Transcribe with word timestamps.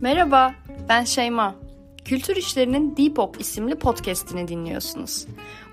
Merhaba, 0.00 0.54
ben 0.88 1.04
Şeyma. 1.04 1.54
Kültür 2.04 2.36
İşleri'nin 2.36 2.96
Depop 2.96 3.40
isimli 3.40 3.74
podcast'ini 3.74 4.48
dinliyorsunuz. 4.48 5.26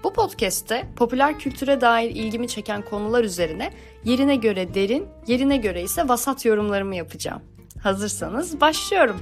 Bu 0.03 0.13
podcast'te 0.13 0.87
popüler 0.95 1.39
kültüre 1.39 1.81
dair 1.81 2.09
ilgimi 2.09 2.47
çeken 2.47 2.81
konular 2.81 3.23
üzerine 3.23 3.73
yerine 4.03 4.35
göre 4.35 4.73
derin, 4.73 5.07
yerine 5.27 5.57
göre 5.57 5.83
ise 5.83 6.07
vasat 6.07 6.45
yorumlarımı 6.45 6.95
yapacağım. 6.95 7.41
Hazırsanız 7.83 8.61
başlıyorum. 8.61 9.21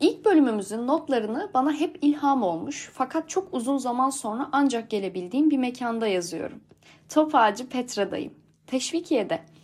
İlk 0.00 0.24
bölümümüzün 0.24 0.86
notlarını 0.86 1.50
bana 1.54 1.72
hep 1.72 1.98
ilham 2.02 2.42
olmuş 2.42 2.90
fakat 2.94 3.28
çok 3.28 3.54
uzun 3.54 3.78
zaman 3.78 4.10
sonra 4.10 4.48
ancak 4.52 4.90
gelebildiğim 4.90 5.50
bir 5.50 5.58
mekanda 5.58 6.06
yazıyorum. 6.06 6.60
Top 7.08 7.34
Ağacı 7.34 7.68
Petra'dayım. 7.68 8.32
Teşvikiye'de. 8.66 9.55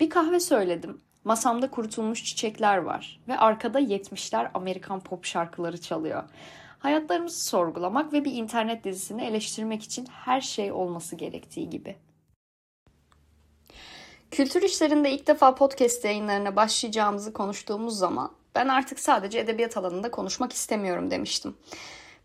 Bir 0.00 0.10
kahve 0.10 0.40
söyledim. 0.40 1.00
Masamda 1.24 1.70
kurutulmuş 1.70 2.24
çiçekler 2.24 2.76
var 2.76 3.20
ve 3.28 3.38
arkada 3.38 3.80
70'ler 3.80 4.50
Amerikan 4.54 5.00
pop 5.00 5.24
şarkıları 5.24 5.80
çalıyor. 5.80 6.22
Hayatlarımızı 6.78 7.44
sorgulamak 7.44 8.12
ve 8.12 8.24
bir 8.24 8.32
internet 8.32 8.84
dizisini 8.84 9.24
eleştirmek 9.24 9.82
için 9.82 10.06
her 10.06 10.40
şey 10.40 10.72
olması 10.72 11.16
gerektiği 11.16 11.70
gibi. 11.70 11.96
Kültür 14.30 14.62
işlerinde 14.62 15.10
ilk 15.10 15.26
defa 15.26 15.54
podcast 15.54 16.04
yayınlarına 16.04 16.56
başlayacağımızı 16.56 17.32
konuştuğumuz 17.32 17.98
zaman 17.98 18.32
ben 18.54 18.68
artık 18.68 19.00
sadece 19.00 19.38
edebiyat 19.38 19.76
alanında 19.76 20.10
konuşmak 20.10 20.52
istemiyorum 20.52 21.10
demiştim. 21.10 21.56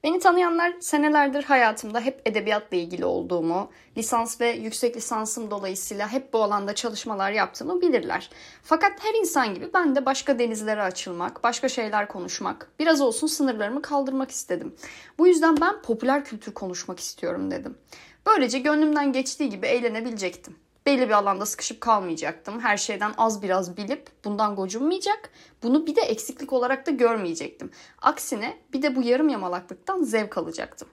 Beni 0.06 0.20
tanıyanlar 0.20 0.74
senelerdir 0.80 1.44
hayatımda 1.44 2.00
hep 2.00 2.22
edebiyatla 2.26 2.78
ilgili 2.78 3.06
olduğumu, 3.06 3.72
lisans 3.98 4.42
ve 4.42 4.50
yüksek 4.50 4.98
lisansım 4.98 5.52
dolayısıyla 5.52 6.12
hep 6.12 6.34
bu 6.34 6.44
alanda 6.44 6.76
çalışmalar 6.76 7.32
yaptığımı 7.32 7.82
bilirler. 7.82 8.30
Fakat 8.64 8.92
her 9.04 9.14
insan 9.14 9.54
gibi 9.54 9.70
ben 9.74 9.96
de 9.96 10.06
başka 10.06 10.40
denizlere 10.40 10.82
açılmak, 10.82 11.44
başka 11.44 11.70
şeyler 11.70 12.08
konuşmak, 12.08 12.72
biraz 12.80 13.02
olsun 13.02 13.28
sınırlarımı 13.28 13.82
kaldırmak 13.82 14.32
istedim. 14.32 14.76
Bu 15.18 15.28
yüzden 15.28 15.58
ben 15.62 15.82
popüler 15.82 16.26
kültür 16.26 16.54
konuşmak 16.54 17.00
istiyorum 17.00 17.52
dedim. 17.52 17.78
Böylece 18.26 18.60
gönlümden 18.60 19.14
geçtiği 19.14 19.50
gibi 19.50 19.68
eğlenebilecektim 19.68 20.56
belli 20.86 21.08
bir 21.08 21.14
alanda 21.14 21.46
sıkışıp 21.46 21.82
kalmayacaktım. 21.82 22.60
Her 22.60 22.78
şeyden 22.78 23.14
az 23.18 23.42
biraz 23.42 23.78
bilip 23.78 24.10
bundan 24.26 24.56
gocunmayacak. 24.56 25.30
Bunu 25.64 25.88
bir 25.88 25.96
de 25.96 26.02
eksiklik 26.02 26.54
olarak 26.54 26.88
da 26.88 26.92
görmeyecektim. 26.92 27.72
Aksine 28.02 28.58
bir 28.74 28.82
de 28.82 28.96
bu 28.96 29.02
yarım 29.02 29.30
yamalaklıktan 29.30 30.04
zevk 30.04 30.38
alacaktım. 30.38 30.88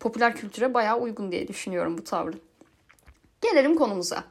Popüler 0.00 0.36
kültüre 0.36 0.74
bayağı 0.74 0.98
uygun 0.98 1.32
diye 1.32 1.48
düşünüyorum 1.48 1.98
bu 1.98 2.04
tavrın. 2.04 2.40
Gelelim 3.40 3.74
konumuza. 3.74 4.24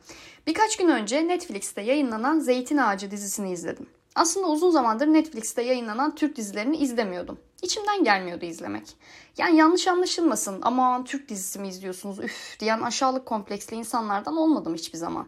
Birkaç 0.48 0.78
gün 0.78 0.88
önce 0.88 1.28
Netflix'te 1.28 1.82
yayınlanan 1.82 2.40
Zeytin 2.40 2.78
Ağacı 2.78 3.12
dizisini 3.12 3.52
izledim. 3.52 3.88
Aslında 4.16 4.48
uzun 4.48 4.70
zamandır 4.70 5.08
Netflix'te 5.08 5.62
yayınlanan 5.62 6.16
Türk 6.16 6.36
dizilerini 6.36 6.78
izlemiyordum. 6.78 7.40
İçimden 7.62 8.04
gelmiyordu 8.04 8.46
izlemek. 8.46 8.96
Yani 9.38 9.58
yanlış 9.58 9.88
anlaşılmasın 9.88 10.60
ama 10.62 11.04
Türk 11.04 11.30
dizisi 11.30 11.60
mi 11.60 11.68
izliyorsunuz 11.68 12.20
üf 12.20 12.60
diyen 12.60 12.82
aşağılık 12.82 13.26
kompleksli 13.26 13.76
insanlardan 13.76 14.38
olmadım 14.38 14.74
hiçbir 14.76 14.98
zaman. 14.98 15.28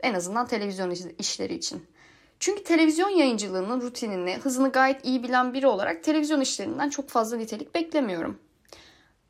En 0.00 0.14
azından 0.14 0.46
televizyon 0.46 0.94
işleri 1.18 1.54
için. 1.54 1.86
Çünkü 2.40 2.64
televizyon 2.64 3.08
yayıncılığının 3.08 3.80
rutinini, 3.80 4.36
hızını 4.36 4.72
gayet 4.72 5.04
iyi 5.04 5.22
bilen 5.22 5.54
biri 5.54 5.66
olarak 5.66 6.04
televizyon 6.04 6.40
işlerinden 6.40 6.90
çok 6.90 7.08
fazla 7.08 7.36
nitelik 7.36 7.74
beklemiyorum. 7.74 8.38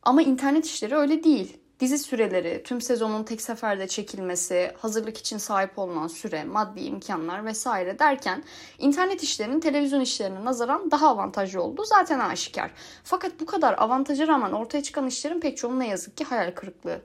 Ama 0.03 0.23
internet 0.23 0.67
işleri 0.67 0.97
öyle 0.97 1.25
değil. 1.25 1.57
Dizi 1.81 1.99
süreleri, 1.99 2.63
tüm 2.63 2.81
sezonun 2.81 3.25
tek 3.25 3.43
seferde 3.43 3.89
çekilmesi, 3.89 4.73
hazırlık 4.79 5.19
için 5.19 5.39
sahip 5.39 5.79
olunan 5.79 6.07
süre, 6.07 6.45
maddi 6.45 6.81
imkanlar 6.81 7.45
vesaire 7.45 7.99
derken 7.99 8.45
internet 8.79 9.23
işlerinin 9.23 9.61
televizyon 9.61 10.01
işlerine 10.01 10.45
nazaran 10.45 10.91
daha 10.91 11.09
avantajlı 11.09 11.63
olduğu 11.63 11.85
zaten 11.85 12.21
aşikar. 12.21 12.71
Fakat 13.05 13.41
bu 13.41 13.47
kadar 13.47 13.75
avantaja 13.79 14.27
rağmen 14.27 14.53
ortaya 14.53 14.83
çıkan 14.83 15.07
işlerin 15.07 15.41
pek 15.41 15.57
çoğu 15.57 15.79
ne 15.79 15.89
yazık 15.89 16.17
ki 16.17 16.25
hayal 16.25 16.55
kırıklığı. 16.55 17.01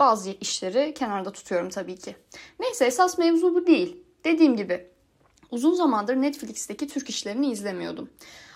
Bazı 0.00 0.30
işleri 0.30 0.94
kenarda 0.94 1.32
tutuyorum 1.32 1.68
tabii 1.68 1.96
ki. 1.96 2.16
Neyse 2.60 2.84
esas 2.84 3.18
mevzu 3.18 3.54
bu 3.54 3.66
değil. 3.66 4.04
Dediğim 4.24 4.56
gibi 4.56 4.90
uzun 5.50 5.74
zamandır 5.74 6.16
Netflix'teki 6.16 6.88
Türk 6.88 7.10
işlerini 7.10 7.50
izlemiyordum. 7.50 8.10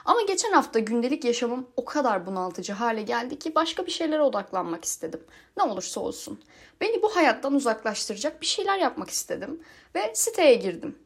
Ama 0.05 0.23
geçen 0.23 0.53
hafta 0.53 0.79
gündelik 0.79 1.25
yaşamım 1.25 1.67
o 1.77 1.85
kadar 1.85 2.27
bunaltıcı 2.27 2.73
hale 2.73 3.03
geldi 3.03 3.39
ki 3.39 3.55
başka 3.55 3.87
bir 3.87 3.91
şeylere 3.91 4.23
odaklanmak 4.23 4.85
istedim. 4.85 5.21
Ne 5.57 5.63
olursa 5.63 6.01
olsun. 6.01 6.41
Beni 6.81 7.03
bu 7.03 7.17
hayattan 7.17 7.55
uzaklaştıracak 7.55 8.41
bir 8.41 8.47
şeyler 8.47 8.79
yapmak 8.79 9.11
istedim 9.11 9.61
ve 9.95 10.13
siteye 10.15 10.55
girdim. 10.55 10.99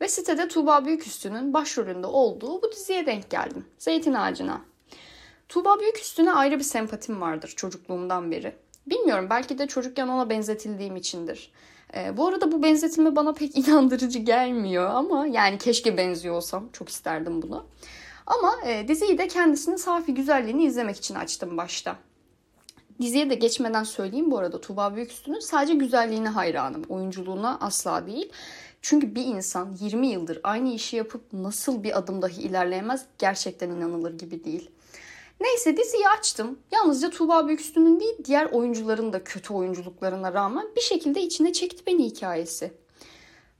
Ve 0.00 0.08
sitede 0.08 0.48
Tuğba 0.48 0.84
Büyüküstü'nün 0.84 1.54
başrolünde 1.54 2.06
olduğu 2.06 2.62
bu 2.62 2.72
diziye 2.72 3.06
denk 3.06 3.30
geldim. 3.30 3.64
Zeytin 3.78 4.14
Ağacı'na. 4.14 4.60
Tuğba 5.48 5.80
Büyüküstü'ne 5.80 6.32
ayrı 6.32 6.58
bir 6.58 6.64
sempatim 6.64 7.20
vardır 7.20 7.52
çocukluğumdan 7.56 8.30
beri. 8.30 8.56
Bilmiyorum 8.90 9.26
belki 9.30 9.58
de 9.58 9.66
çocukken 9.66 10.08
ona 10.08 10.30
benzetildiğim 10.30 10.96
içindir. 10.96 11.52
E, 11.94 12.16
bu 12.16 12.26
arada 12.26 12.52
bu 12.52 12.62
benzetimi 12.62 13.16
bana 13.16 13.32
pek 13.32 13.58
inandırıcı 13.68 14.18
gelmiyor 14.18 14.90
ama 14.90 15.26
yani 15.26 15.58
keşke 15.58 15.96
benziyor 15.96 16.34
olsam 16.34 16.68
çok 16.72 16.88
isterdim 16.88 17.42
bunu. 17.42 17.66
Ama 18.26 18.54
e, 18.66 18.88
diziyi 18.88 19.18
de 19.18 19.28
kendisinin 19.28 19.76
safi 19.76 20.14
güzelliğini 20.14 20.64
izlemek 20.64 20.96
için 20.96 21.14
açtım 21.14 21.56
başta. 21.56 21.96
Diziye 23.00 23.30
de 23.30 23.34
geçmeden 23.34 23.84
söyleyeyim 23.84 24.30
bu 24.30 24.38
arada 24.38 24.60
Tuğba 24.60 24.96
Büyüküstü'nün 24.96 25.40
sadece 25.40 25.74
güzelliğine 25.74 26.28
hayranım. 26.28 26.84
Oyunculuğuna 26.88 27.58
asla 27.60 28.06
değil. 28.06 28.32
Çünkü 28.82 29.14
bir 29.14 29.24
insan 29.24 29.76
20 29.80 30.06
yıldır 30.06 30.40
aynı 30.42 30.74
işi 30.74 30.96
yapıp 30.96 31.32
nasıl 31.32 31.82
bir 31.82 31.98
adım 31.98 32.22
dahi 32.22 32.42
ilerleyemez 32.42 33.06
gerçekten 33.18 33.70
inanılır 33.70 34.18
gibi 34.18 34.44
değil. 34.44 34.70
Neyse 35.40 35.76
diziyi 35.76 36.08
açtım. 36.08 36.58
Yalnızca 36.72 37.10
Tuğba 37.10 37.46
Büyüküstü'nün 37.46 38.00
değil 38.00 38.14
diğer 38.24 38.46
oyuncuların 38.46 39.12
da 39.12 39.24
kötü 39.24 39.54
oyunculuklarına 39.54 40.32
rağmen 40.32 40.66
bir 40.76 40.80
şekilde 40.80 41.20
içine 41.20 41.52
çekti 41.52 41.86
beni 41.86 42.04
hikayesi. 42.04 42.72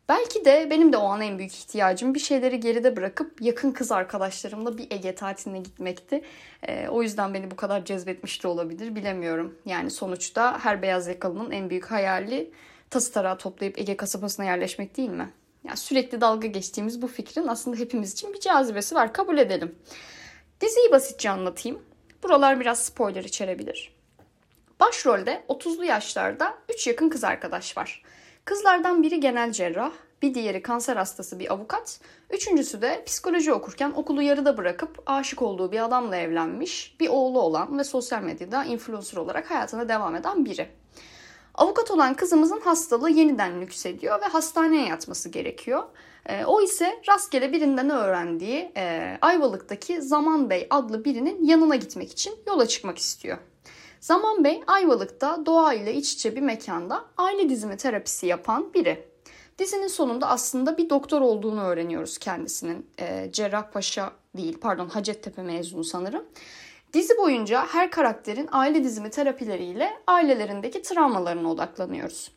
Belki 0.08 0.44
de 0.44 0.68
benim 0.70 0.92
de 0.92 0.96
o 0.96 1.04
an 1.04 1.20
en 1.20 1.38
büyük 1.38 1.54
ihtiyacım 1.54 2.14
bir 2.14 2.20
şeyleri 2.20 2.60
geride 2.60 2.96
bırakıp 2.96 3.42
yakın 3.42 3.72
kız 3.72 3.92
arkadaşlarımla 3.92 4.78
bir 4.78 4.86
Ege 4.90 5.14
tatiline 5.14 5.58
gitmekti. 5.58 6.22
E, 6.62 6.88
o 6.88 7.02
yüzden 7.02 7.34
beni 7.34 7.50
bu 7.50 7.56
kadar 7.56 7.84
cezbetmiş 7.84 8.42
de 8.42 8.48
olabilir 8.48 8.94
bilemiyorum. 8.94 9.58
Yani 9.66 9.90
sonuçta 9.90 10.58
her 10.58 10.82
beyaz 10.82 11.06
yakalının 11.06 11.50
en 11.50 11.70
büyük 11.70 11.90
hayali 11.90 12.50
tası 12.90 13.12
tarağı 13.12 13.38
toplayıp 13.38 13.78
Ege 13.78 13.96
kasabasına 13.96 14.46
yerleşmek 14.46 14.96
değil 14.96 15.10
mi? 15.10 15.32
Yani 15.64 15.76
sürekli 15.76 16.20
dalga 16.20 16.46
geçtiğimiz 16.46 17.02
bu 17.02 17.06
fikrin 17.06 17.46
aslında 17.46 17.76
hepimiz 17.76 18.12
için 18.12 18.34
bir 18.34 18.40
cazibesi 18.40 18.94
var 18.94 19.12
kabul 19.12 19.38
edelim. 19.38 19.74
Diziyi 20.60 20.92
basitçe 20.92 21.30
anlatayım. 21.30 21.82
Buralar 22.22 22.60
biraz 22.60 22.84
spoiler 22.84 23.24
içerebilir. 23.24 23.96
Başrolde 24.80 25.44
30'lu 25.48 25.84
yaşlarda 25.84 26.58
3 26.74 26.86
yakın 26.86 27.08
kız 27.08 27.24
arkadaş 27.24 27.76
var. 27.76 28.02
Kızlardan 28.44 29.02
biri 29.02 29.20
genel 29.20 29.52
cerrah, 29.52 29.92
bir 30.22 30.34
diğeri 30.34 30.62
kanser 30.62 30.96
hastası 30.96 31.38
bir 31.38 31.52
avukat, 31.52 32.00
üçüncüsü 32.30 32.82
de 32.82 33.04
psikoloji 33.06 33.52
okurken 33.52 33.90
okulu 33.90 34.22
yarıda 34.22 34.56
bırakıp 34.56 35.02
aşık 35.06 35.42
olduğu 35.42 35.72
bir 35.72 35.84
adamla 35.84 36.16
evlenmiş, 36.16 36.96
bir 37.00 37.08
oğlu 37.08 37.40
olan 37.40 37.78
ve 37.78 37.84
sosyal 37.84 38.22
medyada 38.22 38.64
influencer 38.64 39.16
olarak 39.16 39.50
hayatına 39.50 39.88
devam 39.88 40.16
eden 40.16 40.44
biri. 40.44 40.68
Avukat 41.54 41.90
olan 41.90 42.14
kızımızın 42.14 42.60
hastalığı 42.60 43.10
yeniden 43.10 43.60
nüksediyor 43.60 44.20
ve 44.20 44.24
hastaneye 44.24 44.88
yatması 44.88 45.28
gerekiyor. 45.28 45.82
E, 46.26 46.44
o 46.44 46.62
ise 46.62 47.02
rastgele 47.08 47.52
birinden 47.52 47.90
öğrendiği 47.90 48.72
e, 48.76 49.18
Ayvalık'taki 49.20 50.02
Zaman 50.02 50.50
Bey 50.50 50.66
adlı 50.70 51.04
birinin 51.04 51.44
yanına 51.44 51.76
gitmek 51.76 52.12
için 52.12 52.34
yola 52.46 52.68
çıkmak 52.68 52.98
istiyor. 52.98 53.38
Zaman 54.00 54.44
Bey 54.44 54.62
Ayvalık'ta 54.66 55.46
doğa 55.46 55.74
ile 55.74 55.94
iç 55.94 56.12
içe 56.12 56.36
bir 56.36 56.40
mekanda 56.40 57.04
aile 57.16 57.48
dizimi 57.48 57.76
terapisi 57.76 58.26
yapan 58.26 58.74
biri. 58.74 59.10
Dizinin 59.58 59.88
sonunda 59.88 60.28
aslında 60.28 60.78
bir 60.78 60.90
doktor 60.90 61.20
olduğunu 61.20 61.62
öğreniyoruz 61.62 62.18
kendisinin. 62.18 62.86
E, 63.00 63.32
Cerrahpaşa 63.32 64.12
değil 64.36 64.58
pardon 64.60 64.88
Hacettepe 64.88 65.42
mezunu 65.42 65.84
sanırım. 65.84 66.24
Dizi 66.92 67.18
boyunca 67.18 67.66
her 67.66 67.90
karakterin 67.90 68.48
aile 68.52 68.84
dizimi 68.84 69.10
terapileriyle 69.10 69.90
ailelerindeki 70.06 70.82
travmalarına 70.82 71.50
odaklanıyoruz. 71.50 72.30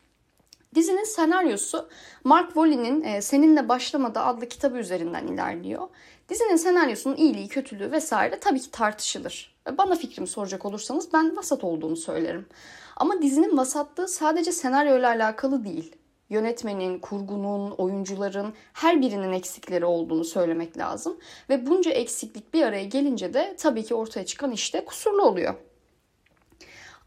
Dizinin 0.76 1.04
senaryosu 1.04 1.90
Mark 2.24 2.46
Wolle'nin 2.46 3.04
e, 3.04 3.22
Seninle 3.22 3.70
Başlamadı 3.70 4.20
adlı 4.20 4.48
kitabı 4.48 4.78
üzerinden 4.78 5.28
ilerliyor. 5.28 5.88
Dizinin 6.30 6.56
senaryosunun 6.56 7.16
iyiliği, 7.16 7.48
kötülüğü 7.48 7.92
vesaire 7.92 8.40
tabii 8.40 8.60
ki 8.60 8.72
tartışılır. 8.72 9.56
Bana 9.78 9.96
fikrimi 9.96 10.28
soracak 10.28 10.66
olursanız 10.66 11.14
ben 11.14 11.38
vasat 11.38 11.64
olduğunu 11.64 11.96
söylerim. 11.96 12.46
Ama 12.96 13.22
dizinin 13.22 13.58
vasatlığı 13.58 14.08
sadece 14.08 14.52
senaryoyla 14.52 15.10
alakalı 15.10 15.66
değil. 15.66 15.96
Yönetmenin, 16.34 17.00
kurgunun, 17.00 17.72
oyuncuların 17.72 18.54
her 18.74 19.02
birinin 19.02 19.32
eksikleri 19.32 19.86
olduğunu 19.86 20.24
söylemek 20.24 20.78
lazım. 20.78 21.18
Ve 21.50 21.68
bunca 21.68 21.92
eksiklik 21.92 22.54
bir 22.54 22.64
araya 22.64 22.84
gelince 22.84 23.34
de 23.34 23.56
tabii 23.60 23.84
ki 23.84 23.96
ortaya 23.96 24.26
çıkan 24.26 24.52
işte 24.52 24.86
kusurlu 24.86 25.22
oluyor. 25.22 25.56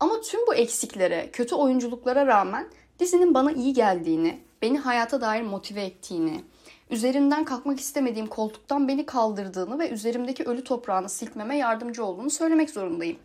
Ama 0.01 0.21
tüm 0.21 0.47
bu 0.47 0.55
eksiklere, 0.55 1.31
kötü 1.33 1.55
oyunculuklara 1.55 2.27
rağmen 2.27 2.69
dizinin 2.99 3.35
bana 3.35 3.53
iyi 3.53 3.73
geldiğini, 3.73 4.41
beni 4.63 4.79
hayata 4.79 5.21
dair 5.21 5.43
motive 5.43 5.83
ettiğini, 5.83 6.45
üzerinden 6.91 7.45
kalkmak 7.45 7.81
istemediğim 7.81 8.27
koltuktan 8.27 8.89
beni 8.89 9.07
kaldırdığını 9.07 9.79
ve 9.79 9.91
üzerimdeki 9.91 10.45
ölü 10.45 10.65
toprağını 10.65 11.09
silkmeme 11.09 11.57
yardımcı 11.57 12.05
olduğunu 12.05 12.31
söylemek 12.31 12.71
zorundayım. 12.71 13.19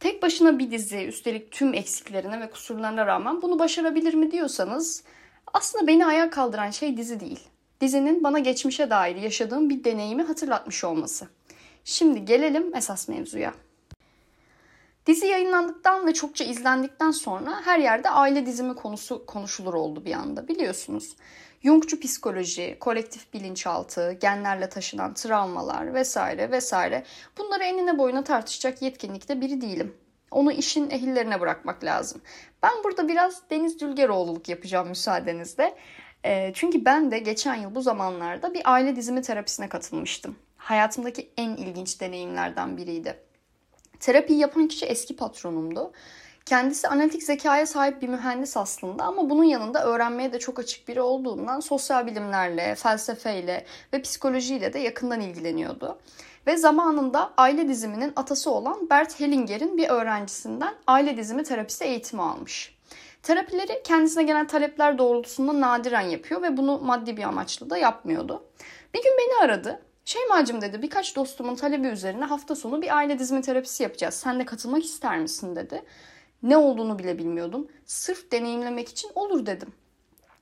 Tek 0.00 0.22
başına 0.22 0.58
bir 0.58 0.70
dizi, 0.70 1.04
üstelik 1.04 1.50
tüm 1.50 1.74
eksiklerine 1.74 2.40
ve 2.40 2.50
kusurlarına 2.50 3.06
rağmen 3.06 3.42
bunu 3.42 3.58
başarabilir 3.58 4.14
mi 4.14 4.30
diyorsanız 4.30 5.04
aslında 5.54 5.86
beni 5.86 6.06
ayağa 6.06 6.30
kaldıran 6.30 6.70
şey 6.70 6.96
dizi 6.96 7.20
değil. 7.20 7.40
Dizinin 7.80 8.24
bana 8.24 8.38
geçmişe 8.38 8.90
dair 8.90 9.16
yaşadığım 9.16 9.70
bir 9.70 9.84
deneyimi 9.84 10.22
hatırlatmış 10.22 10.84
olması. 10.84 11.28
Şimdi 11.84 12.24
gelelim 12.24 12.76
esas 12.76 13.08
mevzuya. 13.08 13.54
Dizi 15.06 15.26
yayınlandıktan 15.26 16.06
ve 16.06 16.14
çokça 16.14 16.44
izlendikten 16.44 17.10
sonra 17.10 17.60
her 17.64 17.78
yerde 17.78 18.10
aile 18.10 18.46
dizimi 18.46 18.74
konusu 18.74 19.26
konuşulur 19.26 19.74
oldu 19.74 20.04
bir 20.04 20.12
anda 20.12 20.48
biliyorsunuz. 20.48 21.16
Jungçu 21.62 22.00
psikoloji, 22.00 22.76
kolektif 22.80 23.34
bilinçaltı, 23.34 24.12
genlerle 24.12 24.68
taşınan 24.68 25.14
travmalar 25.14 25.94
vesaire 25.94 26.50
vesaire 26.50 27.04
bunları 27.38 27.64
enine 27.64 27.98
boyuna 27.98 28.24
tartışacak 28.24 28.82
yetkinlikte 28.82 29.40
biri 29.40 29.60
değilim. 29.60 29.94
Onu 30.30 30.52
işin 30.52 30.90
ehillerine 30.90 31.40
bırakmak 31.40 31.84
lazım. 31.84 32.20
Ben 32.62 32.72
burada 32.84 33.08
biraz 33.08 33.50
Deniz 33.50 33.80
Dülgeroğluluk 33.80 34.48
yapacağım 34.48 34.88
müsaadenizle. 34.88 35.74
E, 36.24 36.52
çünkü 36.54 36.84
ben 36.84 37.10
de 37.10 37.18
geçen 37.18 37.54
yıl 37.54 37.74
bu 37.74 37.82
zamanlarda 37.82 38.54
bir 38.54 38.62
aile 38.64 38.96
dizimi 38.96 39.22
terapisine 39.22 39.68
katılmıştım. 39.68 40.36
Hayatımdaki 40.56 41.30
en 41.36 41.50
ilginç 41.50 42.00
deneyimlerden 42.00 42.76
biriydi. 42.76 43.29
Terapiyi 44.00 44.38
yapan 44.38 44.68
kişi 44.68 44.86
eski 44.86 45.16
patronumdu. 45.16 45.92
Kendisi 46.46 46.88
analitik 46.88 47.22
zekaya 47.22 47.66
sahip 47.66 48.02
bir 48.02 48.08
mühendis 48.08 48.56
aslında 48.56 49.04
ama 49.04 49.30
bunun 49.30 49.44
yanında 49.44 49.84
öğrenmeye 49.84 50.32
de 50.32 50.38
çok 50.38 50.58
açık 50.58 50.88
biri 50.88 51.00
olduğundan 51.00 51.60
sosyal 51.60 52.06
bilimlerle, 52.06 52.74
felsefeyle 52.74 53.64
ve 53.92 54.02
psikolojiyle 54.02 54.72
de 54.72 54.78
yakından 54.78 55.20
ilgileniyordu. 55.20 55.98
Ve 56.46 56.56
zamanında 56.56 57.32
aile 57.36 57.68
diziminin 57.68 58.12
atası 58.16 58.50
olan 58.50 58.90
Bert 58.90 59.20
Hellinger'in 59.20 59.76
bir 59.76 59.88
öğrencisinden 59.88 60.74
aile 60.86 61.16
dizimi 61.16 61.42
terapisi 61.42 61.84
eğitimi 61.84 62.22
almış. 62.22 62.76
Terapileri 63.22 63.82
kendisine 63.84 64.22
gelen 64.22 64.46
talepler 64.46 64.98
doğrultusunda 64.98 65.60
nadiren 65.60 66.00
yapıyor 66.00 66.42
ve 66.42 66.56
bunu 66.56 66.78
maddi 66.78 67.16
bir 67.16 67.22
amaçla 67.22 67.70
da 67.70 67.78
yapmıyordu. 67.78 68.44
Bir 68.94 69.02
gün 69.02 69.12
beni 69.18 69.44
aradı. 69.44 69.82
Şeymacım 70.04 70.60
dedi 70.60 70.82
birkaç 70.82 71.16
dostumun 71.16 71.54
talebi 71.54 71.86
üzerine 71.86 72.24
hafta 72.24 72.54
sonu 72.54 72.82
bir 72.82 72.96
aile 72.96 73.18
dizimi 73.18 73.42
terapisi 73.42 73.82
yapacağız. 73.82 74.14
Sen 74.14 74.40
de 74.40 74.44
katılmak 74.44 74.84
ister 74.84 75.18
misin 75.18 75.56
dedi. 75.56 75.82
Ne 76.42 76.56
olduğunu 76.56 76.98
bile 76.98 77.18
bilmiyordum. 77.18 77.68
Sırf 77.86 78.32
deneyimlemek 78.32 78.88
için 78.88 79.10
olur 79.14 79.46
dedim. 79.46 79.72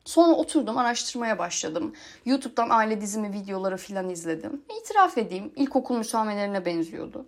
Sonra 0.04 0.34
oturdum 0.34 0.78
araştırmaya 0.78 1.38
başladım. 1.38 1.94
YouTube'dan 2.24 2.70
aile 2.70 3.00
dizimi 3.00 3.32
videoları 3.32 3.76
filan 3.76 4.10
izledim. 4.10 4.62
İtiraf 4.80 5.18
edeyim 5.18 5.52
ilkokul 5.56 5.96
müsamelerine 5.98 6.64
benziyordu. 6.64 7.26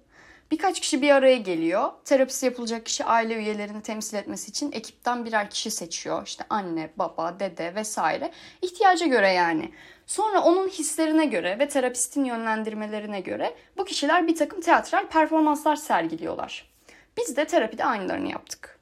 Birkaç 0.51 0.81
kişi 0.81 1.03
bir 1.03 1.11
araya 1.11 1.37
geliyor. 1.37 1.93
Terapisi 2.05 2.47
yapılacak 2.47 2.87
kişi 2.87 3.05
aile 3.05 3.35
üyelerini 3.35 3.83
temsil 3.83 4.17
etmesi 4.17 4.51
için 4.51 4.73
ekipten 4.73 5.25
birer 5.25 5.51
kişi 5.51 5.71
seçiyor. 5.71 6.27
İşte 6.27 6.45
anne, 6.51 6.91
baba, 6.97 7.41
dede 7.41 7.75
vesaire. 7.75 8.31
İhtiyaca 8.63 9.07
göre 9.07 9.33
yani. 9.33 9.73
Sonra 10.11 10.43
onun 10.43 10.69
hislerine 10.69 11.27
göre 11.27 11.59
ve 11.59 11.69
terapistin 11.69 12.25
yönlendirmelerine 12.25 13.21
göre 13.21 13.55
bu 13.79 13.85
kişiler 13.85 14.27
bir 14.27 14.35
takım 14.35 14.61
teatral 14.61 15.07
performanslar 15.09 15.77
sergiliyorlar. 15.77 16.71
Biz 17.17 17.37
de 17.37 17.45
terapide 17.45 17.85
aynılarını 17.85 18.31
yaptık. 18.31 18.79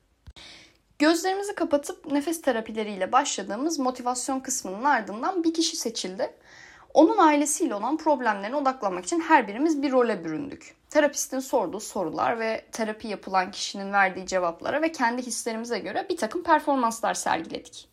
Gözlerimizi 0.98 1.54
kapatıp 1.54 2.12
nefes 2.12 2.42
terapileriyle 2.42 3.12
başladığımız 3.12 3.78
motivasyon 3.78 4.40
kısmının 4.40 4.84
ardından 4.84 5.44
bir 5.44 5.54
kişi 5.54 5.76
seçildi. 5.76 6.30
Onun 6.94 7.18
ailesiyle 7.18 7.74
olan 7.74 7.96
problemlerine 7.96 8.56
odaklanmak 8.56 9.04
için 9.04 9.20
her 9.20 9.48
birimiz 9.48 9.82
bir 9.82 9.92
role 9.92 10.24
büründük. 10.24 10.76
Terapistin 10.90 11.40
sorduğu 11.40 11.80
sorular 11.80 12.40
ve 12.40 12.64
terapi 12.72 13.08
yapılan 13.08 13.50
kişinin 13.50 13.92
verdiği 13.92 14.26
cevaplara 14.26 14.82
ve 14.82 14.92
kendi 14.92 15.22
hislerimize 15.22 15.78
göre 15.78 16.06
bir 16.10 16.16
takım 16.16 16.42
performanslar 16.42 17.14
sergiledik. 17.14 17.88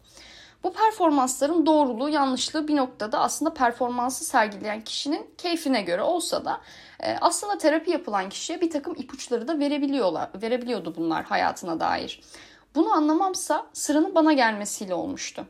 Bu 0.66 0.74
performansların 0.74 1.66
doğruluğu, 1.66 2.10
yanlışlığı 2.10 2.68
bir 2.68 2.76
noktada 2.76 3.20
aslında 3.20 3.54
performansı 3.54 4.26
sergileyen 4.26 4.82
kişinin 4.82 5.30
keyfine 5.38 5.82
göre 5.82 6.02
olsa 6.02 6.46
da 6.46 6.62
e, 7.00 7.18
aslında 7.22 7.58
terapi 7.58 7.92
yapılan 7.92 8.30
kişiye 8.30 8.62
bir 8.62 8.70
takım 8.70 8.96
ipuçları 8.98 9.48
da 9.48 9.60
verebiliyorlar, 9.60 10.30
verebiliyordu 10.42 10.96
bunlar 10.98 11.24
hayatına 11.26 11.80
dair. 11.80 12.22
Bunu 12.76 12.94
anlamamsa 12.94 13.68
sıranın 13.74 14.16
bana 14.16 14.34
gelmesiyle 14.34 14.94
olmuştu. 14.94 15.46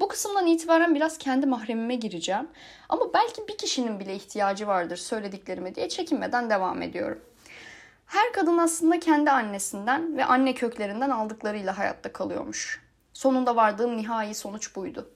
Bu 0.00 0.08
kısımdan 0.08 0.46
itibaren 0.46 0.94
biraz 0.94 1.18
kendi 1.18 1.46
mahremime 1.46 1.94
gireceğim. 1.94 2.48
Ama 2.88 3.14
belki 3.14 3.48
bir 3.48 3.58
kişinin 3.58 4.00
bile 4.00 4.14
ihtiyacı 4.14 4.66
vardır 4.66 4.96
söylediklerime 4.96 5.74
diye 5.74 5.88
çekinmeden 5.88 6.50
devam 6.50 6.82
ediyorum. 6.82 7.22
Her 8.06 8.32
kadın 8.32 8.58
aslında 8.58 9.00
kendi 9.00 9.30
annesinden 9.30 10.16
ve 10.16 10.24
anne 10.24 10.54
köklerinden 10.54 11.10
aldıklarıyla 11.10 11.78
hayatta 11.78 12.12
kalıyormuş. 12.12 12.89
Sonunda 13.20 13.56
vardığım 13.56 13.96
nihai 13.96 14.34
sonuç 14.34 14.76
buydu. 14.76 15.10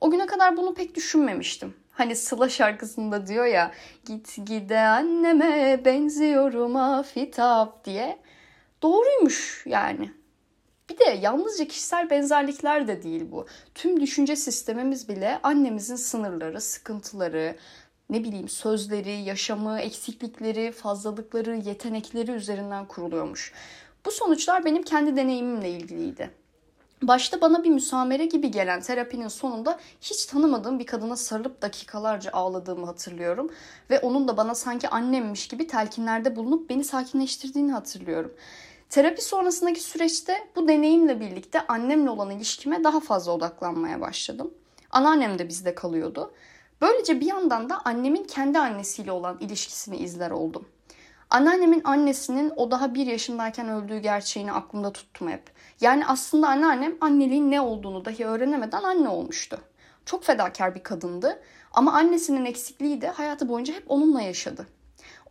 O 0.00 0.10
güne 0.10 0.26
kadar 0.26 0.56
bunu 0.56 0.74
pek 0.74 0.94
düşünmemiştim. 0.94 1.74
Hani 1.90 2.16
Sıla 2.16 2.48
şarkısında 2.48 3.26
diyor 3.26 3.44
ya 3.44 3.72
git 4.04 4.36
gide 4.46 4.78
anneme 4.80 5.80
benziyorum 5.84 6.76
afitap 6.76 7.84
diye. 7.84 8.18
Doğruymuş 8.82 9.62
yani. 9.66 10.12
Bir 10.90 10.98
de 10.98 11.04
yalnızca 11.04 11.64
kişisel 11.64 12.10
benzerlikler 12.10 12.88
de 12.88 13.02
değil 13.02 13.30
bu. 13.30 13.46
Tüm 13.74 14.00
düşünce 14.00 14.36
sistemimiz 14.36 15.08
bile 15.08 15.40
annemizin 15.42 15.96
sınırları, 15.96 16.60
sıkıntıları, 16.60 17.56
ne 18.10 18.24
bileyim 18.24 18.48
sözleri, 18.48 19.12
yaşamı, 19.12 19.80
eksiklikleri, 19.80 20.72
fazlalıkları, 20.72 21.56
yetenekleri 21.56 22.30
üzerinden 22.30 22.88
kuruluyormuş. 22.88 23.52
Bu 24.06 24.10
sonuçlar 24.10 24.64
benim 24.64 24.82
kendi 24.82 25.16
deneyimimle 25.16 25.70
ilgiliydi. 25.70 26.43
Başta 27.02 27.40
bana 27.40 27.64
bir 27.64 27.70
müsamere 27.70 28.26
gibi 28.26 28.50
gelen 28.50 28.80
terapinin 28.80 29.28
sonunda 29.28 29.78
hiç 30.00 30.26
tanımadığım 30.26 30.78
bir 30.78 30.86
kadına 30.86 31.16
sarılıp 31.16 31.62
dakikalarca 31.62 32.30
ağladığımı 32.32 32.86
hatırlıyorum. 32.86 33.50
Ve 33.90 34.00
onun 34.00 34.28
da 34.28 34.36
bana 34.36 34.54
sanki 34.54 34.88
annemmiş 34.88 35.48
gibi 35.48 35.66
telkinlerde 35.66 36.36
bulunup 36.36 36.70
beni 36.70 36.84
sakinleştirdiğini 36.84 37.72
hatırlıyorum. 37.72 38.34
Terapi 38.90 39.24
sonrasındaki 39.24 39.80
süreçte 39.80 40.48
bu 40.56 40.68
deneyimle 40.68 41.20
birlikte 41.20 41.66
annemle 41.66 42.10
olan 42.10 42.30
ilişkime 42.30 42.84
daha 42.84 43.00
fazla 43.00 43.32
odaklanmaya 43.32 44.00
başladım. 44.00 44.54
Anneannem 44.90 45.38
de 45.38 45.48
bizde 45.48 45.74
kalıyordu. 45.74 46.34
Böylece 46.80 47.20
bir 47.20 47.26
yandan 47.26 47.70
da 47.70 47.80
annemin 47.84 48.24
kendi 48.24 48.58
annesiyle 48.58 49.12
olan 49.12 49.38
ilişkisini 49.40 49.96
izler 49.96 50.30
oldum. 50.30 50.66
Anneannemin 51.34 51.80
annesinin 51.84 52.52
o 52.56 52.70
daha 52.70 52.94
bir 52.94 53.06
yaşındayken 53.06 53.68
öldüğü 53.68 53.98
gerçeğini 53.98 54.52
aklımda 54.52 54.92
tuttum 54.92 55.28
hep. 55.28 55.42
Yani 55.80 56.06
aslında 56.06 56.48
anneannem 56.48 56.96
anneliğin 57.00 57.50
ne 57.50 57.60
olduğunu 57.60 58.04
dahi 58.04 58.26
öğrenemeden 58.26 58.82
anne 58.82 59.08
olmuştu. 59.08 59.60
Çok 60.04 60.24
fedakar 60.24 60.74
bir 60.74 60.82
kadındı 60.82 61.42
ama 61.72 61.92
annesinin 61.92 62.44
eksikliği 62.44 63.00
de 63.00 63.08
hayatı 63.08 63.48
boyunca 63.48 63.74
hep 63.74 63.84
onunla 63.88 64.22
yaşadı. 64.22 64.66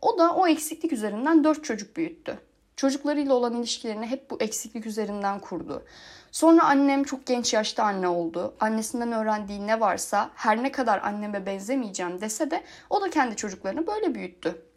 O 0.02 0.18
da 0.18 0.34
o 0.34 0.46
eksiklik 0.46 0.92
üzerinden 0.92 1.44
dört 1.44 1.64
çocuk 1.64 1.96
büyüttü. 1.96 2.38
Çocuklarıyla 2.76 3.34
olan 3.34 3.54
ilişkilerini 3.54 4.06
hep 4.06 4.30
bu 4.30 4.36
eksiklik 4.40 4.86
üzerinden 4.86 5.40
kurdu. 5.40 5.84
Sonra 6.30 6.64
annem 6.64 7.04
çok 7.04 7.26
genç 7.26 7.54
yaşta 7.54 7.84
anne 7.84 8.08
oldu. 8.08 8.54
Annesinden 8.60 9.12
öğrendiği 9.12 9.66
ne 9.66 9.80
varsa 9.80 10.30
her 10.34 10.62
ne 10.62 10.72
kadar 10.72 11.00
anneme 11.02 11.46
benzemeyeceğim 11.46 12.20
dese 12.20 12.50
de 12.50 12.64
o 12.90 13.00
da 13.00 13.10
kendi 13.10 13.36
çocuklarını 13.36 13.86
böyle 13.86 14.14
büyüttü. 14.14 14.73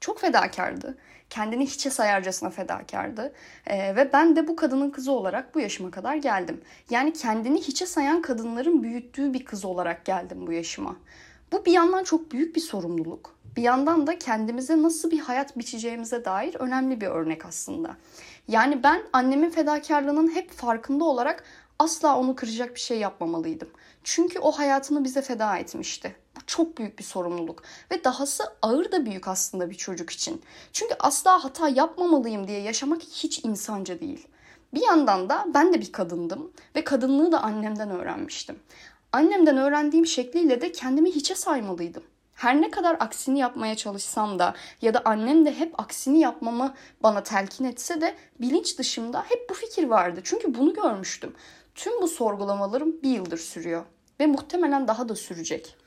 Çok 0.00 0.20
fedakardı. 0.20 0.98
Kendini 1.30 1.66
hiçe 1.66 1.90
sayarcasına 1.90 2.50
fedakardı. 2.50 3.32
Ee, 3.66 3.96
ve 3.96 4.12
ben 4.12 4.36
de 4.36 4.48
bu 4.48 4.56
kadının 4.56 4.90
kızı 4.90 5.12
olarak 5.12 5.54
bu 5.54 5.60
yaşıma 5.60 5.90
kadar 5.90 6.16
geldim. 6.16 6.60
Yani 6.90 7.12
kendini 7.12 7.60
hiçe 7.60 7.86
sayan 7.86 8.22
kadınların 8.22 8.82
büyüttüğü 8.82 9.34
bir 9.34 9.44
kız 9.44 9.64
olarak 9.64 10.04
geldim 10.04 10.46
bu 10.46 10.52
yaşıma. 10.52 10.96
Bu 11.52 11.64
bir 11.64 11.72
yandan 11.72 12.04
çok 12.04 12.32
büyük 12.32 12.56
bir 12.56 12.60
sorumluluk 12.60 13.40
bir 13.56 13.62
yandan 13.62 14.06
da 14.06 14.18
kendimize 14.18 14.82
nasıl 14.82 15.10
bir 15.10 15.18
hayat 15.18 15.58
biçeceğimize 15.58 16.24
dair 16.24 16.54
önemli 16.54 17.00
bir 17.00 17.06
örnek 17.06 17.46
aslında. 17.46 17.96
Yani 18.48 18.82
ben 18.82 19.02
annemin 19.12 19.50
fedakarlığının 19.50 20.34
hep 20.34 20.50
farkında 20.50 21.04
olarak 21.04 21.44
asla 21.78 22.18
onu 22.18 22.36
kıracak 22.36 22.74
bir 22.74 22.80
şey 22.80 22.98
yapmamalıydım. 22.98 23.68
Çünkü 24.04 24.38
o 24.38 24.52
hayatını 24.52 25.04
bize 25.04 25.22
feda 25.22 25.56
etmişti. 25.56 26.16
Çok 26.50 26.78
büyük 26.78 26.98
bir 26.98 27.04
sorumluluk 27.04 27.62
ve 27.90 28.04
dahası 28.04 28.44
ağır 28.62 28.92
da 28.92 29.06
büyük 29.06 29.28
aslında 29.28 29.70
bir 29.70 29.74
çocuk 29.74 30.10
için. 30.10 30.42
Çünkü 30.72 30.94
asla 30.98 31.44
hata 31.44 31.68
yapmamalıyım 31.68 32.48
diye 32.48 32.60
yaşamak 32.60 33.02
hiç 33.02 33.44
insanca 33.44 34.00
değil. 34.00 34.28
Bir 34.74 34.82
yandan 34.82 35.28
da 35.28 35.46
ben 35.54 35.72
de 35.72 35.80
bir 35.80 35.92
kadındım 35.92 36.52
ve 36.76 36.84
kadınlığı 36.84 37.32
da 37.32 37.42
annemden 37.42 37.90
öğrenmiştim. 37.90 38.58
Annemden 39.12 39.56
öğrendiğim 39.56 40.06
şekliyle 40.06 40.60
de 40.60 40.72
kendimi 40.72 41.10
hiçe 41.10 41.34
saymalıydım 41.34 42.02
Her 42.34 42.60
ne 42.60 42.70
kadar 42.70 42.96
aksini 43.00 43.38
yapmaya 43.38 43.76
çalışsam 43.76 44.38
da 44.38 44.54
ya 44.82 44.94
da 44.94 45.02
annem 45.04 45.46
de 45.46 45.54
hep 45.58 45.80
aksini 45.80 46.20
yapmamı 46.20 46.74
bana 47.02 47.22
telkin 47.22 47.64
etse 47.64 48.00
de 48.00 48.14
bilinç 48.40 48.78
dışımda 48.78 49.24
hep 49.28 49.50
bu 49.50 49.54
fikir 49.54 49.84
vardı. 49.84 50.20
Çünkü 50.24 50.54
bunu 50.54 50.74
görmüştüm. 50.74 51.34
Tüm 51.74 52.02
bu 52.02 52.08
sorgulamalarım 52.08 53.02
bir 53.02 53.10
yıldır 53.10 53.38
sürüyor 53.38 53.84
ve 54.20 54.26
muhtemelen 54.26 54.88
daha 54.88 55.08
da 55.08 55.16
sürecek. 55.16 55.79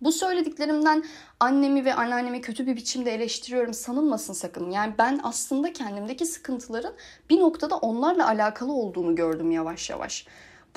Bu 0.00 0.12
söylediklerimden 0.12 1.04
annemi 1.40 1.84
ve 1.84 1.94
anneannemi 1.94 2.40
kötü 2.40 2.66
bir 2.66 2.76
biçimde 2.76 3.14
eleştiriyorum 3.14 3.74
sanılmasın 3.74 4.32
sakın. 4.32 4.70
Yani 4.70 4.94
ben 4.98 5.20
aslında 5.22 5.72
kendimdeki 5.72 6.26
sıkıntıların 6.26 6.94
bir 7.30 7.40
noktada 7.40 7.76
onlarla 7.76 8.26
alakalı 8.26 8.72
olduğunu 8.72 9.14
gördüm 9.14 9.50
yavaş 9.50 9.90
yavaş. 9.90 10.26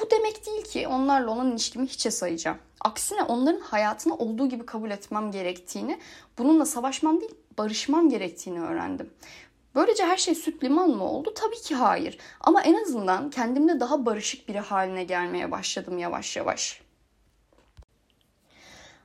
Bu 0.02 0.12
demek 0.12 0.46
değil 0.46 0.64
ki 0.64 0.88
onlarla 0.88 1.32
olan 1.32 1.52
ilişkimi 1.52 1.88
hiçe 1.88 2.12
sayacağım. 2.12 2.58
Aksine 2.82 3.24
onların 3.24 3.60
hayatını 3.60 4.16
olduğu 4.16 4.50
gibi 4.50 4.66
kabul 4.66 4.92
etmem 4.92 5.32
gerektiğini, 5.32 6.00
bununla 6.38 6.66
savaşmam 6.66 7.22
değil 7.22 7.36
barışmam 7.58 8.10
gerektiğini 8.10 8.62
öğrendim. 8.62 9.10
Böylece 9.76 10.06
her 10.06 10.18
şey 10.18 10.36
süt 10.36 10.64
liman 10.64 10.90
mı 10.90 11.04
oldu? 11.04 11.34
Tabii 11.36 11.62
ki 11.62 11.76
hayır. 11.76 12.18
Ama 12.42 12.62
en 12.62 12.84
azından 12.84 13.30
kendimde 13.30 13.80
daha 13.80 14.06
barışık 14.06 14.48
biri 14.48 14.60
haline 14.60 15.04
gelmeye 15.04 15.52
başladım 15.52 15.98
yavaş 15.98 16.38
yavaş. 16.38 16.89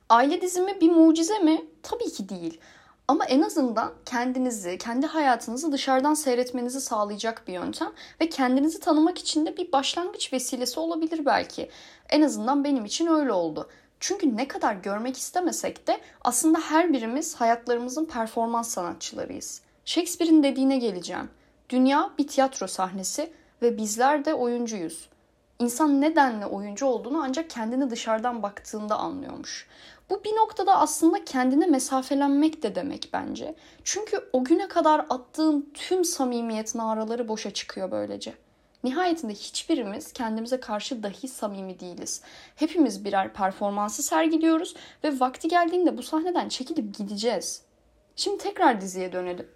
Aile 0.09 0.41
dizimi 0.41 0.81
bir 0.81 0.91
mucize 0.91 1.39
mi? 1.39 1.65
Tabii 1.83 2.11
ki 2.11 2.29
değil. 2.29 2.59
Ama 3.07 3.25
en 3.25 3.41
azından 3.41 3.93
kendinizi, 4.05 4.77
kendi 4.77 5.07
hayatınızı 5.07 5.71
dışarıdan 5.71 6.13
seyretmenizi 6.13 6.81
sağlayacak 6.81 7.47
bir 7.47 7.53
yöntem 7.53 7.91
ve 8.21 8.29
kendinizi 8.29 8.79
tanımak 8.79 9.17
için 9.17 9.45
de 9.45 9.57
bir 9.57 9.71
başlangıç 9.71 10.33
vesilesi 10.33 10.79
olabilir 10.79 11.25
belki. 11.25 11.69
En 12.09 12.21
azından 12.21 12.63
benim 12.63 12.85
için 12.85 13.07
öyle 13.07 13.31
oldu. 13.31 13.69
Çünkü 13.99 14.37
ne 14.37 14.47
kadar 14.47 14.73
görmek 14.73 15.17
istemesek 15.17 15.87
de 15.87 16.01
aslında 16.23 16.59
her 16.59 16.93
birimiz 16.93 17.35
hayatlarımızın 17.35 18.05
performans 18.05 18.69
sanatçılarıyız. 18.69 19.61
Shakespeare'in 19.85 20.43
dediğine 20.43 20.77
geleceğim. 20.77 21.29
Dünya 21.69 22.09
bir 22.17 22.27
tiyatro 22.27 22.67
sahnesi 22.67 23.33
ve 23.61 23.77
bizler 23.77 24.25
de 24.25 24.33
oyuncuyuz. 24.33 25.09
İnsan 25.59 26.01
nedenle 26.01 26.45
oyuncu 26.45 26.85
olduğunu 26.85 27.21
ancak 27.23 27.49
kendini 27.49 27.89
dışarıdan 27.89 28.43
baktığında 28.43 28.97
anlıyormuş. 28.97 29.67
Bu 30.09 30.23
bir 30.23 30.35
noktada 30.35 30.77
aslında 30.77 31.25
kendine 31.25 31.65
mesafelenmek 31.65 32.63
de 32.63 32.75
demek 32.75 33.09
bence. 33.13 33.55
Çünkü 33.83 34.29
o 34.33 34.43
güne 34.43 34.67
kadar 34.67 35.05
attığın 35.09 35.69
tüm 35.73 36.05
samimiyet 36.05 36.75
naraları 36.75 37.27
boşa 37.27 37.51
çıkıyor 37.51 37.91
böylece. 37.91 38.33
Nihayetinde 38.83 39.33
hiçbirimiz 39.33 40.13
kendimize 40.13 40.59
karşı 40.59 41.03
dahi 41.03 41.27
samimi 41.27 41.79
değiliz. 41.79 42.21
Hepimiz 42.55 43.05
birer 43.05 43.33
performansı 43.33 44.03
sergiliyoruz 44.03 44.75
ve 45.03 45.19
vakti 45.19 45.47
geldiğinde 45.47 45.97
bu 45.97 46.03
sahneden 46.03 46.49
çekilip 46.49 46.97
gideceğiz. 46.97 47.61
Şimdi 48.15 48.37
tekrar 48.37 48.81
diziye 48.81 49.11
dönelim. 49.11 49.47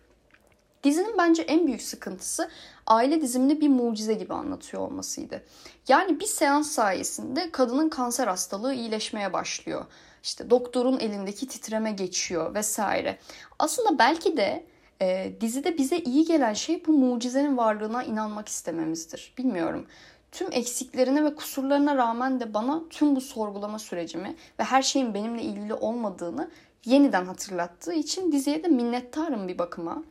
Dizinin 0.83 1.17
bence 1.17 1.41
en 1.41 1.67
büyük 1.67 1.81
sıkıntısı 1.81 2.49
aile 2.87 3.21
dizimini 3.21 3.61
bir 3.61 3.69
mucize 3.69 4.13
gibi 4.13 4.33
anlatıyor 4.33 4.83
olmasıydı. 4.83 5.43
Yani 5.87 6.19
bir 6.19 6.25
seans 6.25 6.71
sayesinde 6.71 7.51
kadının 7.51 7.89
kanser 7.89 8.27
hastalığı 8.27 8.73
iyileşmeye 8.73 9.33
başlıyor. 9.33 9.85
İşte 10.29 10.49
doktorun 10.49 10.99
elindeki 10.99 11.47
titreme 11.47 11.91
geçiyor 11.91 12.53
vesaire. 12.55 13.17
Aslında 13.59 13.99
belki 13.99 14.37
de 14.37 14.65
e, 15.01 15.31
dizide 15.41 15.77
bize 15.77 15.97
iyi 15.97 16.25
gelen 16.25 16.53
şey 16.53 16.85
bu 16.87 16.91
mucizenin 16.91 17.57
varlığına 17.57 18.03
inanmak 18.03 18.47
istememizdir. 18.47 19.33
Bilmiyorum. 19.37 19.87
Tüm 20.31 20.47
eksiklerine 20.51 21.23
ve 21.23 21.35
kusurlarına 21.35 21.95
rağmen 21.95 22.39
de 22.39 22.53
bana 22.53 22.81
tüm 22.89 23.15
bu 23.15 23.21
sorgulama 23.21 23.79
sürecimi 23.79 24.35
ve 24.59 24.63
her 24.63 24.81
şeyin 24.81 25.13
benimle 25.13 25.41
ilgili 25.41 25.73
olmadığını 25.73 26.51
yeniden 26.85 27.25
hatırlattığı 27.25 27.93
için 27.93 28.31
diziye 28.31 28.63
de 28.63 28.67
minnettarım 28.67 29.47
bir 29.47 29.57
bakıma. 29.57 30.03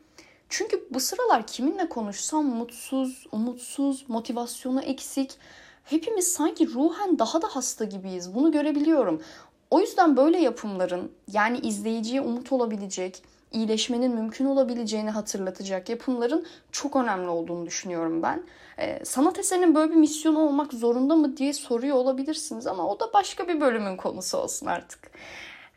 Çünkü 0.48 0.88
bu 0.90 1.00
sıralar 1.00 1.46
kiminle 1.46 1.88
konuşsam 1.88 2.44
mutsuz, 2.44 3.26
umutsuz, 3.32 4.04
motivasyonu 4.08 4.82
eksik. 4.82 5.38
Hepimiz 5.84 6.32
sanki 6.32 6.75
ruhen 6.75 7.18
daha 7.18 7.42
da 7.42 7.46
hasta 7.50 7.84
gibiyiz. 7.84 8.34
Bunu 8.34 8.52
görebiliyorum. 8.52 9.22
O 9.70 9.80
yüzden 9.80 10.16
böyle 10.16 10.38
yapımların 10.38 11.12
yani 11.32 11.58
izleyiciye 11.58 12.20
umut 12.20 12.52
olabilecek, 12.52 13.22
iyileşmenin 13.52 14.14
mümkün 14.14 14.44
olabileceğini 14.44 15.10
hatırlatacak 15.10 15.88
yapımların 15.88 16.46
çok 16.72 16.96
önemli 16.96 17.28
olduğunu 17.28 17.66
düşünüyorum 17.66 18.22
ben. 18.22 18.42
Ee, 18.78 19.04
sanat 19.04 19.38
eserinin 19.38 19.75
böyle 19.75 19.90
bir 19.90 19.96
misyonu 19.96 20.38
olmak 20.38 20.72
zorunda 20.72 21.16
mı 21.16 21.37
diye 21.37 21.52
soruyor 21.52 21.96
olabilirsiniz 21.96 22.66
ama 22.66 22.88
o 22.88 23.00
da 23.00 23.12
başka 23.12 23.48
bir 23.48 23.60
bölümün 23.60 23.96
konusu 23.96 24.38
olsun 24.38 24.66
artık. 24.66 25.10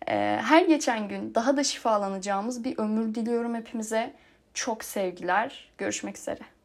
Ee, 0.07 0.39
her 0.43 0.61
geçen 0.61 1.07
gün 1.07 1.35
daha 1.35 1.57
da 1.57 1.63
şifalanacağımız 1.63 2.63
bir 2.63 2.77
ömür 2.77 3.15
diliyorum 3.15 3.55
hepimize. 3.55 4.13
Çok 4.53 4.83
sevgiler. 4.83 5.71
Görüşmek 5.77 6.17
üzere. 6.17 6.60